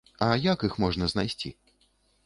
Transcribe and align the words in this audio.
А 0.27 0.29
як 0.53 0.65
іх 0.69 0.79
можна 0.85 1.11
знайсці? 1.15 1.55